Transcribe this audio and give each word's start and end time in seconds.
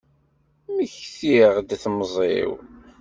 Mmektiɣ-d 0.69 1.69
temẓi-w. 1.83 2.51